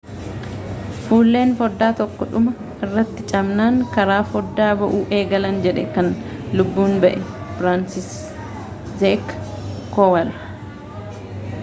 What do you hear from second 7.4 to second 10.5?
firansiiszeek koowal